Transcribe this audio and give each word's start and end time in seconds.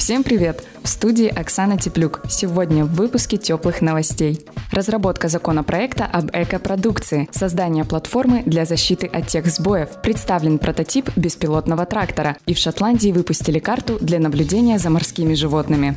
Всем 0.00 0.22
привет! 0.22 0.64
В 0.82 0.88
студии 0.88 1.26
Оксана 1.26 1.76
Теплюк. 1.76 2.22
Сегодня 2.26 2.86
в 2.86 2.94
выпуске 2.94 3.36
теплых 3.36 3.82
новостей. 3.82 4.46
Разработка 4.72 5.28
законопроекта 5.28 6.06
об 6.06 6.30
экопродукции, 6.32 7.28
создание 7.32 7.84
платформы 7.84 8.42
для 8.46 8.64
защиты 8.64 9.06
от 9.06 9.26
тех 9.26 9.46
сбоев, 9.46 10.00
представлен 10.02 10.58
прототип 10.58 11.10
беспилотного 11.16 11.84
трактора, 11.84 12.38
и 12.46 12.54
в 12.54 12.58
Шотландии 12.58 13.12
выпустили 13.12 13.58
карту 13.58 13.98
для 14.00 14.18
наблюдения 14.18 14.78
за 14.78 14.88
морскими 14.88 15.34
животными. 15.34 15.94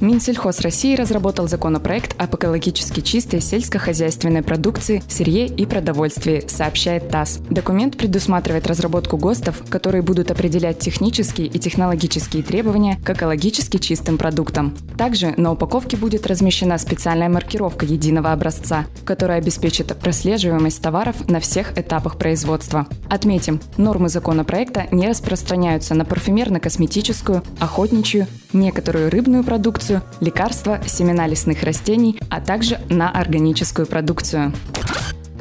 Минсельхоз 0.00 0.60
России 0.60 0.96
разработал 0.96 1.46
законопроект 1.46 2.20
об 2.20 2.34
экологически 2.34 3.00
чистой 3.00 3.40
сельскохозяйственной 3.40 4.42
продукции, 4.42 5.02
сырье 5.08 5.46
и 5.46 5.64
продовольствии, 5.66 6.44
сообщает 6.48 7.08
ТАСС. 7.08 7.38
Документ 7.48 7.96
предусматривает 7.96 8.66
разработку 8.66 9.16
ГОСТов, 9.16 9.62
которые 9.70 10.02
будут 10.02 10.30
определять 10.30 10.80
технические 10.80 11.46
и 11.46 11.58
технологические 11.58 12.42
требования 12.42 12.98
к 13.02 13.06
экологически 13.36 13.76
чистым 13.76 14.16
продуктам. 14.16 14.74
Также 14.96 15.34
на 15.36 15.52
упаковке 15.52 15.98
будет 15.98 16.26
размещена 16.26 16.78
специальная 16.78 17.28
маркировка 17.28 17.84
единого 17.84 18.32
образца, 18.32 18.86
которая 19.04 19.38
обеспечит 19.38 19.94
прослеживаемость 19.98 20.80
товаров 20.80 21.28
на 21.28 21.38
всех 21.40 21.76
этапах 21.78 22.16
производства. 22.16 22.86
Отметим, 23.10 23.60
нормы 23.76 24.08
законопроекта 24.08 24.86
не 24.90 25.06
распространяются 25.06 25.94
на 25.94 26.04
парфюмерно-косметическую, 26.04 27.44
охотничью, 27.60 28.26
некоторую 28.54 29.10
рыбную 29.10 29.44
продукцию, 29.44 30.02
лекарства, 30.20 30.80
семена 30.86 31.26
лесных 31.26 31.62
растений, 31.62 32.18
а 32.30 32.40
также 32.40 32.80
на 32.88 33.10
органическую 33.10 33.86
продукцию. 33.86 34.54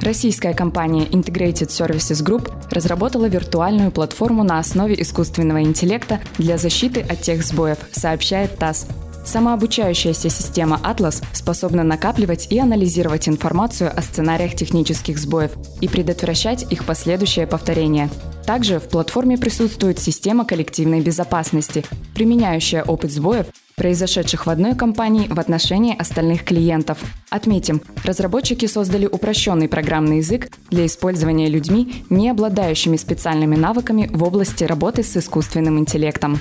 Российская 0.06 0.54
компания 0.54 1.06
Integrated 1.06 1.70
Services 1.70 2.24
Group 2.24 2.54
разработала 2.70 3.26
виртуальную 3.26 3.90
платформу 3.90 4.44
на 4.44 4.60
основе 4.60 5.02
искусственного 5.02 5.64
интеллекта 5.64 6.20
для 6.38 6.60
защиты 6.60 7.02
от 7.02 7.22
тех 7.22 7.44
сбоев, 7.44 7.80
сообщает 7.92 8.56
ТАСС. 8.60 8.86
Самообучающаяся 9.26 10.30
система 10.30 10.80
Atlas 10.84 11.24
способна 11.34 11.82
накапливать 11.82 12.52
и 12.52 12.60
анализировать 12.60 13.28
информацию 13.28 13.92
о 13.98 14.00
сценариях 14.04 14.54
технических 14.54 15.18
сбоев 15.18 15.54
и 15.82 15.88
предотвращать 15.88 16.72
их 16.72 16.86
последующее 16.86 17.48
повторение. 17.48 18.12
Также 18.46 18.80
в 18.80 18.84
платформе 18.84 19.40
присутствует 19.40 19.98
система 19.98 20.46
коллективной 20.46 21.02
безопасности, 21.02 21.84
применяющая 22.14 22.84
опыт 22.84 23.10
сбоев 23.10 23.48
произошедших 23.76 24.46
в 24.46 24.50
одной 24.50 24.76
компании 24.76 25.28
в 25.28 25.40
отношении 25.40 25.98
остальных 25.98 26.44
клиентов. 26.44 27.00
Отметим, 27.30 27.82
разработчики 28.04 28.66
создали 28.66 29.06
упрощенный 29.06 29.68
программный 29.68 30.18
язык 30.18 30.50
для 30.70 30.86
использования 30.86 31.50
людьми, 31.50 32.04
не 32.10 32.30
обладающими 32.30 32.98
специальными 32.98 33.56
навыками 33.56 34.10
в 34.12 34.24
области 34.24 34.64
работы 34.64 35.04
с 35.04 35.18
искусственным 35.18 35.80
интеллектом. 35.80 36.40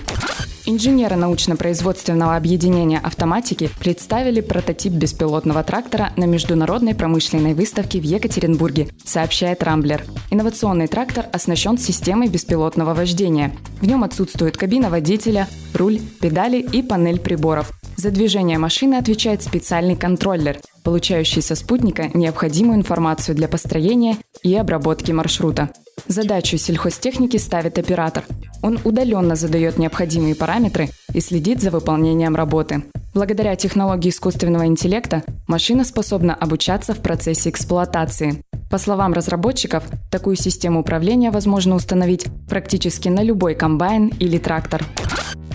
Инженеры 0.66 1.16
научно-производственного 1.16 2.36
объединения 2.36 2.98
автоматики 2.98 3.68
представили 3.80 4.40
прототип 4.40 4.94
беспилотного 4.94 5.62
трактора 5.62 6.14
на 6.16 6.24
международной 6.24 6.94
промышленной 6.94 7.52
выставке 7.52 8.00
в 8.00 8.04
Екатеринбурге, 8.04 8.88
сообщает 9.04 9.62
Рамблер. 9.62 10.04
Инновационный 10.30 10.86
трактор 10.86 11.26
оснащен 11.32 11.76
системой 11.76 12.28
беспилотного 12.28 12.94
вождения. 12.94 13.54
В 13.84 13.86
нем 13.86 14.02
отсутствует 14.02 14.56
кабина 14.56 14.88
водителя, 14.88 15.46
руль, 15.74 16.00
педали 16.18 16.56
и 16.56 16.82
панель 16.82 17.20
приборов. 17.20 17.70
За 17.98 18.10
движение 18.10 18.56
машины 18.56 18.94
отвечает 18.94 19.42
специальный 19.42 19.94
контроллер, 19.94 20.56
получающий 20.82 21.42
со 21.42 21.54
спутника 21.54 22.08
необходимую 22.14 22.78
информацию 22.78 23.34
для 23.34 23.46
построения 23.46 24.16
и 24.42 24.54
обработки 24.54 25.12
маршрута. 25.12 25.68
Задачу 26.08 26.56
сельхозтехники 26.56 27.36
ставит 27.36 27.78
оператор. 27.78 28.24
Он 28.62 28.78
удаленно 28.84 29.36
задает 29.36 29.76
необходимые 29.76 30.34
параметры 30.34 30.88
и 31.12 31.20
следит 31.20 31.60
за 31.60 31.70
выполнением 31.70 32.36
работы. 32.36 32.84
Благодаря 33.12 33.54
технологии 33.54 34.08
искусственного 34.08 34.64
интеллекта 34.64 35.24
машина 35.46 35.84
способна 35.84 36.34
обучаться 36.34 36.94
в 36.94 37.00
процессе 37.00 37.50
эксплуатации. 37.50 38.42
По 38.74 38.78
словам 38.78 39.12
разработчиков, 39.12 39.84
такую 40.10 40.34
систему 40.34 40.80
управления 40.80 41.30
возможно 41.30 41.76
установить 41.76 42.26
практически 42.48 43.08
на 43.08 43.22
любой 43.22 43.54
комбайн 43.54 44.08
или 44.18 44.36
трактор. 44.36 44.84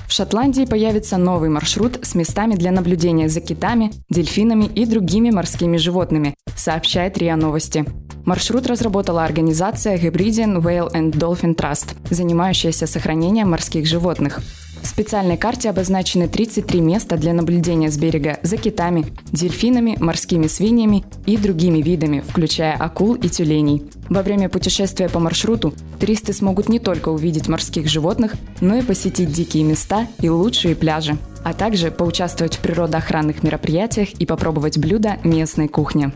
В 0.07 0.13
Шотландии 0.13 0.63
появится 0.63 1.18
новый 1.18 1.50
маршрут 1.50 2.00
с 2.02 2.16
местами 2.16 2.56
для 2.56 2.72
наблюдения 2.72 3.28
за 3.28 3.41
китами, 3.41 3.91
дельфинами 4.09 4.68
и 4.74 4.85
другими 4.85 5.31
морскими 5.31 5.75
животными, 5.75 6.34
сообщает 6.56 7.18
РИА 7.18 7.35
Новости. 7.35 7.84
Маршрут 8.24 8.68
разработала 8.68 9.25
организация 9.25 9.97
Hebridean 9.97 10.62
Whale 10.62 10.90
and 10.94 11.12
Dolphin 11.12 11.57
Trust, 11.57 11.97
занимающаяся 12.09 12.88
сохранением 12.88 13.50
морских 13.50 13.86
животных. 13.86 14.40
В 14.82 14.88
специальной 14.88 15.38
карте 15.38 15.70
обозначены 15.70 16.28
33 16.28 16.82
места 16.82 17.18
для 17.18 17.34
наблюдения 17.34 17.92
с 17.92 17.98
берега 17.98 18.40
за 18.44 18.58
китами, 18.58 19.06
дельфинами, 19.32 19.96
морскими 20.00 20.48
свиньями 20.48 21.06
и 21.26 21.38
другими 21.38 21.82
видами, 21.82 22.24
включая 22.28 22.76
акул 22.76 23.16
и 23.16 23.30
тюленей. 23.30 23.84
Во 24.10 24.24
время 24.24 24.50
путешествия 24.50 25.10
по 25.10 25.20
маршруту 25.20 25.74
туристы 26.00 26.34
смогут 26.34 26.70
не 26.70 26.80
только 26.80 27.10
увидеть 27.10 27.48
морских 27.48 27.88
животных, 27.88 28.36
но 28.62 28.76
и 28.76 28.82
посетить 28.82 29.32
дикие 29.32 29.64
места 29.64 30.08
и 30.22 30.30
лучшие 30.30 30.76
пляжи, 30.76 31.18
а 31.44 31.54
также 31.54 31.92
поучаствовать 31.92 32.56
в 32.56 32.60
природоохранных 32.60 33.44
мероприятиях 33.44 34.10
и 34.14 34.26
попробовать 34.26 34.78
блюда 34.78 35.18
местной 35.24 35.68
кухни. 35.68 36.12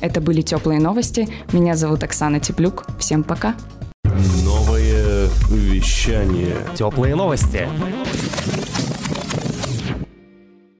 Это 0.00 0.20
были 0.20 0.42
теплые 0.42 0.80
новости. 0.80 1.28
Меня 1.52 1.74
зовут 1.74 2.02
Оксана 2.04 2.38
Теплюк. 2.40 2.86
Всем 2.98 3.24
пока. 3.24 3.56
Вещание. 5.50 6.56
Теплые 6.74 7.14
новости. 7.14 7.68